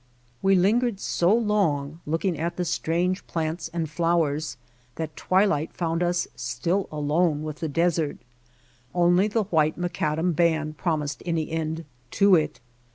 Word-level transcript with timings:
We 0.41 0.55
lingered 0.55 0.99
so 0.99 1.31
long 1.31 1.99
looking 2.07 2.39
at 2.39 2.57
the 2.57 2.65
strange 2.65 3.19
How 3.19 3.21
We 3.21 3.27
Found 3.27 3.27
Mojave 3.27 3.31
plants 3.33 3.69
and 3.71 3.87
flowers 3.87 4.57
that 4.95 5.15
twilight 5.15 5.73
found 5.73 6.01
us 6.01 6.27
still 6.35 6.89
alone 6.91 7.43
with 7.43 7.57
the 7.57 7.69
desert. 7.69 8.17
Only 8.95 9.27
the 9.27 9.43
white 9.43 9.77
macadam 9.77 10.31
band 10.33 10.75
promised 10.79 11.21
any 11.23 11.51
end 11.51 11.85
to 12.13 12.33
it. 12.33 12.59